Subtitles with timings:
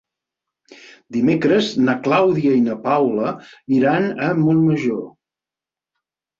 [1.17, 3.35] Dimecres na Clàudia i na Paula
[3.79, 5.09] iran a Montmajor.